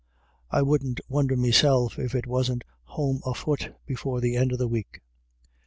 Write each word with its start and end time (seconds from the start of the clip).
I 0.49 0.63
wouldn't 0.63 0.99
wonder 1.07 1.37
meself 1.37 1.99
if 1.99 2.13
he 2.13 2.21
wasn't 2.25 2.63
horned 2.85 3.21
fut 3.35 3.77
before 3.85 4.19
the 4.19 4.35
end 4.35 4.51
of 4.51 4.57
the 4.57 4.67
week." 4.67 4.99